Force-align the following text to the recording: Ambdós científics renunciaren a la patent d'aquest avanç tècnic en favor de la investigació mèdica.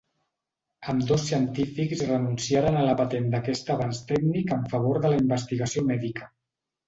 Ambdós 0.93 1.25
científics 1.31 2.01
renunciaren 2.11 2.79
a 2.79 2.85
la 2.87 2.95
patent 3.03 3.29
d'aquest 3.35 3.69
avanç 3.75 4.01
tècnic 4.13 4.53
en 4.57 4.65
favor 4.73 5.01
de 5.05 5.13
la 5.15 5.21
investigació 5.25 5.85
mèdica. 5.91 6.31